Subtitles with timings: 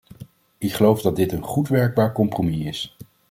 [0.57, 2.95] Ik geloof dat dit een goed, werkbaar compromis is.